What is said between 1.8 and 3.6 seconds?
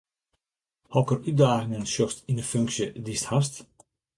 sjochst yn ’e funksje dy’tst hast?